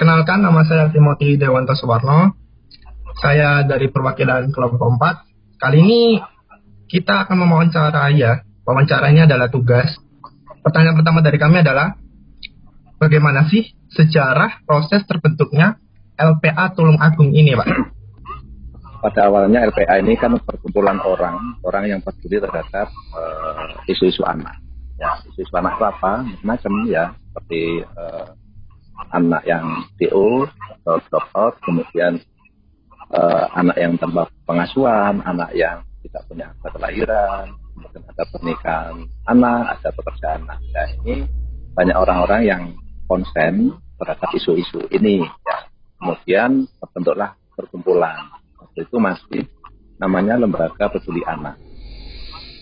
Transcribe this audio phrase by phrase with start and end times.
[0.00, 2.32] Perkenalkan, nama saya Timothy Dewanto Suwarno.
[3.20, 5.60] Saya dari perwakilan kelompok 4.
[5.60, 6.16] Kali ini
[6.88, 8.40] kita akan mewawancara ya.
[8.64, 9.92] Wawancaranya adalah tugas.
[10.64, 12.00] Pertanyaan pertama dari kami adalah,
[12.96, 15.76] bagaimana sih sejarah proses terbentuknya
[16.16, 17.68] LPA Tulung Agung ini, Pak?
[19.04, 24.64] Pada awalnya LPA ini kan perkumpulan orang, orang yang peduli terhadap uh, isu-isu anak.
[24.96, 26.24] Ya, isu-isu anak itu apa?
[26.40, 28.39] Macam ya, seperti uh,
[29.10, 30.46] anak yang DO
[30.82, 32.18] atau drop out, kemudian
[33.14, 38.94] uh, anak yang tanpa pengasuhan, anak yang tidak punya akta kelahiran, kemudian ada pernikahan
[39.28, 40.58] anak, ada pekerjaan anak.
[40.72, 41.14] Nah ini
[41.74, 42.62] banyak orang-orang yang
[43.06, 45.22] konsen terhadap isu-isu ini.
[45.22, 45.58] Ya.
[46.00, 48.32] Kemudian terbentuklah perkumpulan.
[48.56, 49.42] Waktu itu masih
[50.00, 51.60] namanya Lembaga Peduli Anak.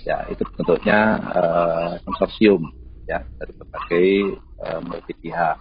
[0.02, 2.72] Ya, itu bentuknya uh, konsorsium
[3.04, 4.08] ya dari berbagai
[4.64, 5.60] uh, multi pihak.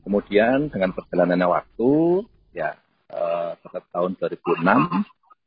[0.00, 1.92] Kemudian dengan perjalanannya waktu,
[2.56, 2.74] ya
[3.12, 3.52] eh,
[3.92, 4.64] tahun 2006,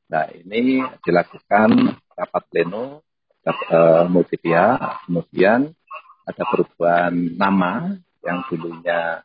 [0.09, 1.69] nah ini dilakukan
[2.13, 3.01] rapat pleno
[3.45, 5.73] eh, multi pihak, kemudian
[6.23, 9.19] ada perubahan nama yang dulunya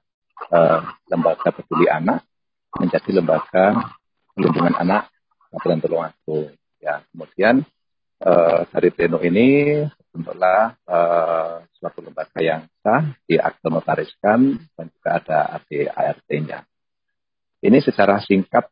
[0.51, 0.81] eh,
[1.13, 2.25] lembaga peduli anak
[2.79, 3.95] menjadi lembaga
[4.35, 5.03] perlindungan anak
[5.49, 6.49] Kabupaten Tulungagung.
[6.79, 7.65] Ya, kemudian
[8.23, 9.81] eh, dari pleno ini
[10.19, 16.67] bentuklah uh, suatu lembaga yang sah diakte notariskan dan juga ada ADART-nya.
[17.63, 18.67] Ini secara singkat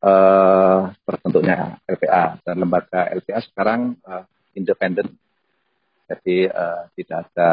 [0.00, 4.24] uh, terbentuknya LPA dan lembaga LPA sekarang uh,
[4.56, 5.12] independen,
[6.08, 7.50] jadi uh, tidak ada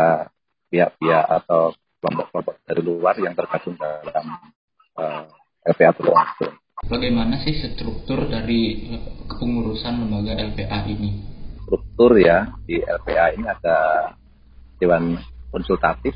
[0.71, 4.25] pihak-pihak atau kelompok-kelompok dari luar yang tergabung dalam
[4.95, 5.27] uh,
[5.67, 6.55] LPA Tulungagung.
[6.85, 8.93] Bagaimana sih struktur dari
[9.27, 11.34] kepengurusan lembaga LPA ini?
[11.65, 13.77] Struktur ya di LPA ini ada
[14.77, 15.17] dewan
[15.49, 16.13] konsultatif,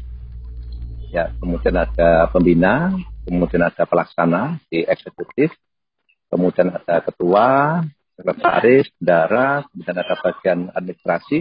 [1.10, 2.94] ya kemudian ada pembina,
[3.26, 5.50] kemudian ada pelaksana di eksekutif,
[6.30, 7.82] kemudian ada ketua,
[8.20, 11.40] sekretaris, bendara, kemudian ada bagian administrasi,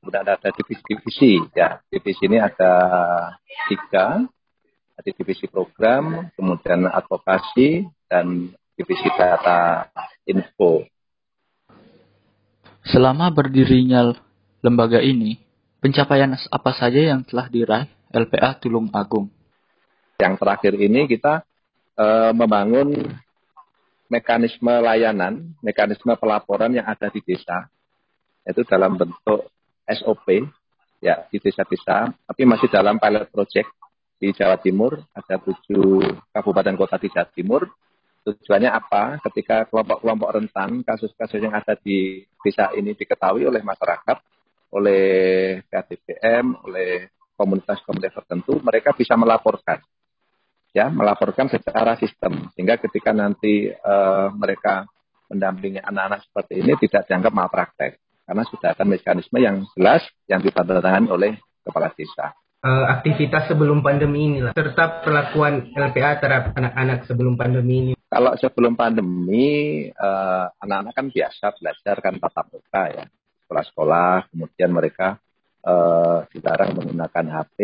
[0.00, 1.44] kemudian ada divisi-divisi.
[1.52, 2.72] Ya, divisi ini ada
[3.68, 4.24] tiga,
[4.96, 9.92] ada divisi program, kemudian advokasi, dan divisi data
[10.24, 10.88] info.
[12.86, 14.14] Selama berdirinya
[14.62, 15.42] lembaga ini,
[15.82, 19.26] pencapaian apa saja yang telah diraih LPA Tulung Agung?
[20.22, 21.42] Yang terakhir ini kita
[21.98, 22.94] e, membangun
[24.06, 27.66] mekanisme layanan, mekanisme pelaporan yang ada di desa,
[28.46, 29.50] itu dalam bentuk
[29.90, 30.46] SOP,
[31.02, 33.68] ya di desa-desa, tapi masih dalam pilot project
[34.16, 37.66] di Jawa Timur, ada tujuh kabupaten kota di Jawa Timur,
[38.26, 39.22] Tujuannya apa?
[39.22, 44.18] Ketika kelompok-kelompok rentan, kasus-kasus yang ada di desa ini diketahui oleh masyarakat,
[44.74, 45.04] oleh
[45.70, 47.06] KTPM, oleh
[47.38, 49.78] komunitas-komunitas tertentu, mereka bisa melaporkan.
[50.74, 52.50] Ya, melaporkan secara sistem.
[52.58, 54.90] Sehingga ketika nanti uh, mereka
[55.30, 58.02] mendampingi anak-anak seperti ini tidak dianggap malpraktek.
[58.26, 61.32] Karena sudah ada mekanisme yang jelas yang ditandatangani oleh
[61.62, 62.34] kepala desa
[62.66, 67.92] uh, aktivitas sebelum pandemi ini lah, serta perlakuan LPA terhadap anak-anak sebelum pandemi ini?
[68.06, 73.04] Kalau sebelum pandemi, eh, anak-anak kan biasa belajar kan tatap muka ya,
[73.46, 75.22] sekolah-sekolah, kemudian mereka
[75.62, 77.58] uh, dilarang menggunakan HP,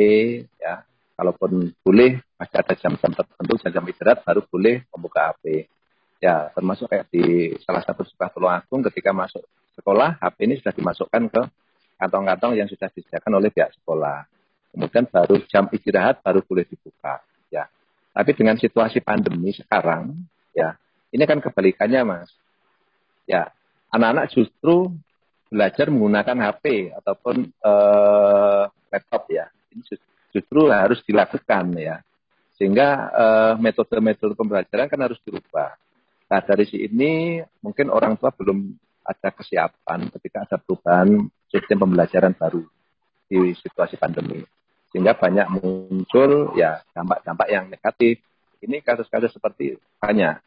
[0.62, 0.86] ya.
[1.18, 5.66] Kalaupun boleh, masih ada jam-jam tertentu, jam-jam istirahat baru boleh membuka HP.
[6.22, 9.42] Ya, termasuk kayak di salah satu sekolah Tulungagung ketika masuk
[9.74, 11.42] sekolah, HP ini sudah dimasukkan ke
[11.98, 14.26] kantong-kantong yang sudah disediakan oleh pihak sekolah
[14.72, 17.20] kemudian baru jam istirahat baru boleh dibuka
[17.52, 17.68] ya
[18.10, 20.16] tapi dengan situasi pandemi sekarang
[20.56, 20.76] ya.
[21.12, 22.30] Ini kan kebalikannya mas.
[23.28, 23.52] Ya.
[23.92, 24.88] Anak-anak justru
[25.52, 29.52] belajar menggunakan HP ataupun uh, laptop ya.
[29.72, 29.84] Ini
[30.32, 32.00] justru harus dilakukan ya.
[32.56, 35.76] Sehingga uh, metode-metode pembelajaran kan harus dirubah.
[36.32, 38.72] Nah dari sini mungkin orang tua belum
[39.04, 42.64] ada kesiapan ketika ada perubahan sistem pembelajaran baru
[43.28, 44.40] di situasi pandemi.
[44.88, 48.20] Sehingga banyak muncul ya dampak-dampak yang negatif.
[48.62, 50.38] Ini kasus-kasus seperti banyak.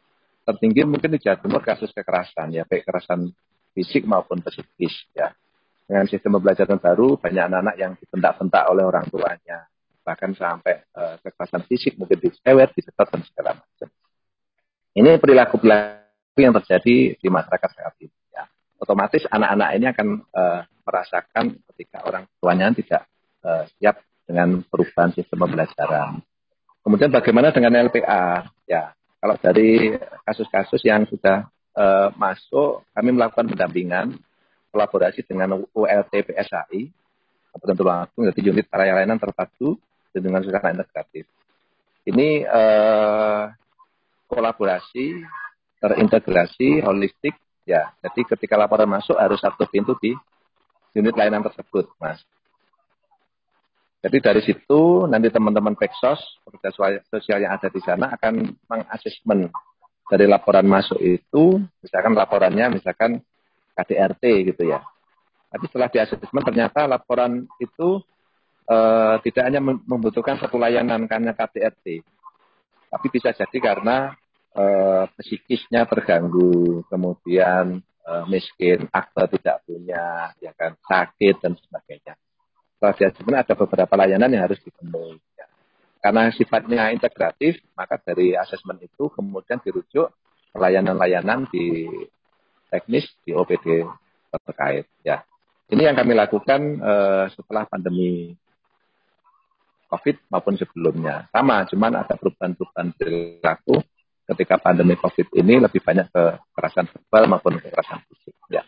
[0.46, 3.28] Tertinggi mungkin di Jawa Timur kasus kekerasan ya, baik kekerasan
[3.76, 5.36] fisik maupun psikis ya.
[5.86, 9.70] Dengan sistem pembelajaran baru banyak anak-anak yang dibentak-bentak oleh orang tuanya,
[10.02, 13.88] bahkan sampai uh, kekerasan fisik mungkin disewet, disetot dan segala macam.
[14.96, 18.16] Ini perilaku-perilaku yang terjadi di masyarakat saat ini.
[18.32, 18.48] Ya.
[18.80, 21.44] Otomatis anak-anak ini akan uh, merasakan
[21.74, 23.02] ketika orang tuanya tidak
[23.44, 26.22] uh, siap dengan perubahan sistem pembelajaran.
[26.86, 28.46] Kemudian bagaimana dengan LPA?
[28.70, 34.14] Ya, kalau dari kasus-kasus yang sudah uh, masuk, kami melakukan pendampingan
[34.70, 36.86] kolaborasi dengan ULT PSAI,
[37.50, 39.74] Kabupaten Tulungagung, jadi unit layanan terpadu
[40.14, 41.24] dengan sosial integratif.
[42.06, 43.44] ini eh,
[44.30, 45.26] kolaborasi,
[45.82, 47.34] terintegrasi, holistik,
[47.66, 47.90] ya.
[47.98, 50.14] Jadi ketika laporan masuk harus satu pintu di
[50.94, 52.22] unit layanan tersebut, Mas.
[54.06, 59.50] Jadi dari situ nanti teman-teman Peksos, pekerja sosial yang ada di sana akan mengasesmen
[60.06, 63.18] dari laporan masuk itu, misalkan laporannya misalkan
[63.74, 64.78] KDRT gitu ya.
[65.50, 67.98] Tapi setelah di asesmen ternyata laporan itu
[68.70, 72.06] uh, tidak hanya membutuhkan satu layanan karena KDRT,
[72.86, 74.14] tapi bisa jadi karena
[74.54, 81.58] uh, psikisnya terganggu, kemudian uh, miskin, akte tidak punya, ya kan sakit dan
[82.90, 85.18] asesmen ada beberapa layanan yang harus dipenuhi.
[85.38, 85.46] Ya.
[86.02, 90.10] Karena sifatnya integratif, maka dari asesmen itu kemudian dirujuk
[90.56, 91.90] layanan-layanan di
[92.70, 93.84] teknis di OPD
[94.30, 94.86] terkait.
[95.02, 95.24] Ya,
[95.72, 98.34] ini yang kami lakukan uh, setelah pandemi
[99.86, 101.30] COVID maupun sebelumnya.
[101.30, 103.82] Sama, cuman ada perubahan-perubahan perilaku
[104.26, 108.34] ketika pandemi COVID ini lebih banyak kekerasan verbal maupun kekerasan fisik.
[108.50, 108.66] Ya.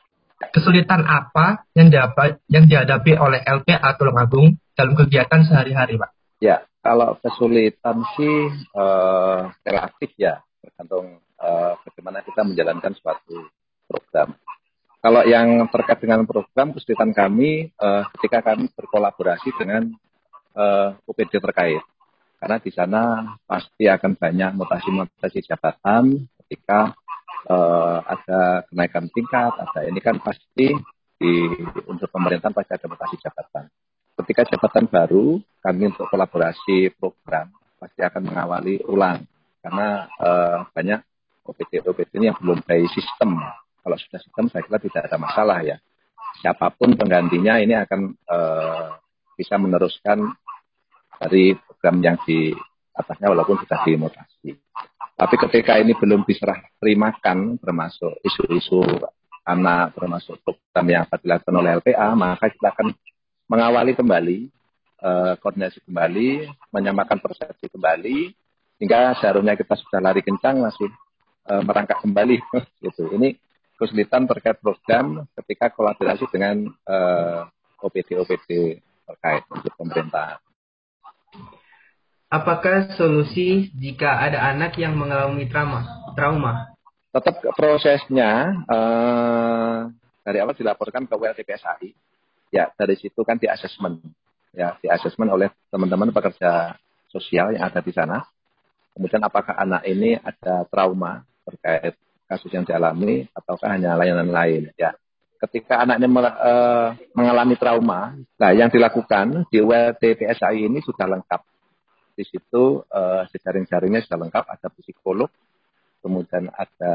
[0.53, 6.11] Kesulitan apa yang dapat yang dihadapi oleh LPA Tulungagung dalam kegiatan sehari-hari, Pak?
[6.39, 8.37] Ya, kalau kesulitan sih
[8.73, 13.51] uh, relatif ya, tergantung uh, bagaimana kita menjalankan suatu
[13.85, 14.39] program.
[14.99, 19.95] Kalau yang terkait dengan program, kesulitan kami uh, ketika kami berkolaborasi dengan
[20.59, 21.83] uh, UPD terkait.
[22.39, 23.03] Karena di sana
[23.47, 26.95] pasti akan banyak mutasi-mutasi jabatan ketika
[27.49, 30.71] uh, ada kenaikan tingkat, ada ini kan pasti
[31.19, 31.33] di
[31.89, 33.67] untuk pemerintahan pasti ada mutasi jabatan.
[34.19, 39.23] Ketika jabatan baru, kami untuk kolaborasi program pasti akan mengawali ulang
[39.63, 41.01] karena uh, banyak
[41.49, 43.41] OPD-OPD ini yang belum by sistem.
[43.83, 45.77] Kalau sudah sistem saya kira tidak ada masalah ya.
[46.45, 48.95] Siapa pun penggantinya ini akan uh,
[49.35, 50.29] bisa meneruskan
[51.19, 52.53] dari program yang di
[52.95, 54.51] atasnya walaupun sudah dimutasi.
[55.19, 58.87] Tapi ketika ini belum diserah terimakan termasuk isu-isu
[59.43, 62.93] anak termasuk program yang akan dilakukan oleh LPA maka kita akan
[63.49, 64.39] mengawali kembali
[65.03, 68.31] eh, koordinasi kembali menyamakan persepsi kembali
[68.79, 70.87] sehingga seharusnya kita sudah lari kencang masih
[71.49, 72.39] eh, merangkak kembali
[72.85, 73.35] gitu ini
[73.81, 77.41] kesulitan terkait program ketika kolaborasi dengan eh,
[77.79, 78.51] OPD-OPD
[79.09, 80.43] terkait untuk pemerintah.
[82.29, 85.81] Apakah solusi jika ada anak yang mengalami trauma?
[86.13, 86.77] Trauma.
[87.09, 89.89] Tetap prosesnya uh,
[90.21, 91.89] dari awal dilaporkan ke WLTPSAI.
[92.53, 94.05] Ya, dari situ kan di asesmen.
[94.53, 96.77] Ya, di asesmen oleh teman-teman pekerja
[97.09, 98.21] sosial yang ada di sana.
[98.93, 101.97] Kemudian apakah anak ini ada trauma terkait
[102.29, 104.93] kasus yang dialami ataukah hanya layanan lain ya.
[105.41, 111.41] Ketika anaknya uh, mengalami trauma, nah yang dilakukan di WLTPSAI ini sudah lengkap
[112.19, 115.31] di situ uh, jejaring-jaringnya sudah lengkap, ada psikolog,
[116.03, 116.95] kemudian ada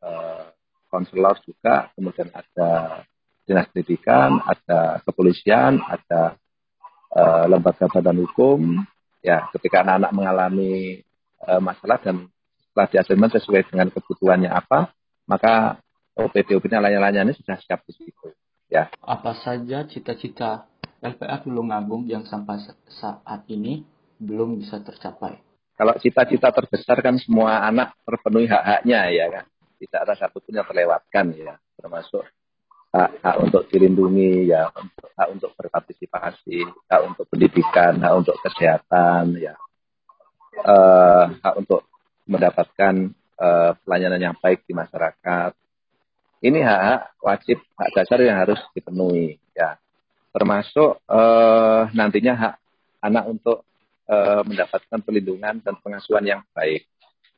[0.00, 0.48] uh,
[0.88, 3.04] konselor juga, kemudian ada
[3.44, 6.40] dinas pendidikan, ada kepolisian, ada
[7.12, 8.80] uh, lembaga badan hukum.
[9.20, 11.04] Ya, ketika anak-anak mengalami
[11.44, 12.32] uh, masalah dan
[12.64, 14.88] setelah diasesmen sesuai dengan kebutuhannya apa,
[15.28, 15.76] maka
[16.16, 18.32] OPD-OPD lain-lainnya ini sudah siap di situ.
[18.72, 18.88] Ya.
[19.04, 20.64] Apa saja cita-cita
[21.04, 22.56] LPA Tulungagung yang sampai
[22.88, 23.84] saat ini
[24.20, 25.40] belum bisa tercapai.
[25.76, 29.44] Kalau cita-cita terbesar kan semua anak terpenuhi hak-haknya ya kan.
[29.76, 31.60] Tidak ada satupun yang terlewatkan ya.
[31.76, 32.24] Termasuk
[32.96, 39.36] hak, hak untuk dilindungi ya, untuk, hak untuk berpartisipasi, hak untuk pendidikan, hak untuk kesehatan
[39.36, 39.54] ya.
[40.64, 41.84] Uh, hak untuk
[42.24, 45.52] mendapatkan uh, pelayanan yang baik di masyarakat.
[46.40, 49.76] Ini hak, wajib hak dasar yang harus dipenuhi ya.
[50.32, 52.54] Termasuk uh, nantinya hak
[53.04, 53.64] anak untuk
[54.10, 56.86] uh, mendapatkan perlindungan dan pengasuhan yang baik.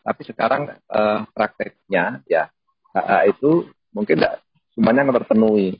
[0.05, 2.49] Tapi sekarang uh, prakteknya ya
[2.97, 4.41] HA itu mungkin tidak
[4.73, 5.77] semuanya terpenuhi.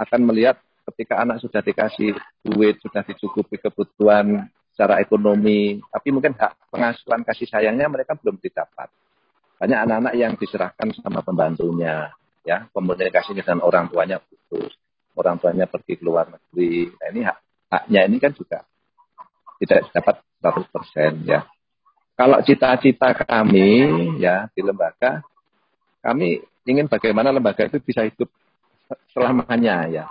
[0.00, 0.56] Akan melihat
[0.92, 7.46] ketika anak sudah dikasih duit, sudah dicukupi kebutuhan secara ekonomi, tapi mungkin hak pengasuhan kasih
[7.46, 8.90] sayangnya mereka belum didapat.
[9.60, 12.10] Banyak anak-anak yang diserahkan sama pembantunya,
[12.42, 14.74] ya komunikasinya dengan orang tuanya putus,
[15.14, 16.90] orang tuanya pergi ke luar negeri.
[16.90, 17.38] Nah ini hak,
[17.70, 18.66] haknya ini kan juga
[19.62, 21.46] tidak dapat 100% ya.
[22.14, 23.70] Kalau cita-cita kami
[24.22, 25.18] ya di lembaga,
[25.98, 28.30] kami ingin bagaimana lembaga itu bisa hidup
[29.10, 30.06] selamanya ya.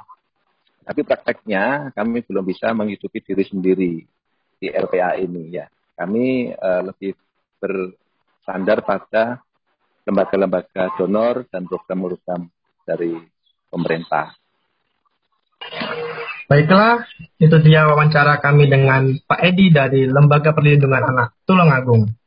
[0.83, 3.93] Tapi prakteknya kami belum bisa menghidupi diri sendiri
[4.59, 5.65] di LPA ini ya.
[5.95, 7.15] Kami uh, lebih
[7.63, 9.39] bersandar pada
[10.03, 12.51] lembaga-lembaga donor dan program-program
[12.83, 13.15] dari
[13.71, 14.35] pemerintah.
[16.47, 17.07] Baiklah,
[17.39, 22.22] itu dia wawancara kami dengan Pak Edi dari Lembaga Perlindungan Anak Tulungagung.